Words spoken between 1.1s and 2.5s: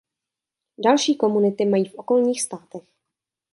komunity mají v okolních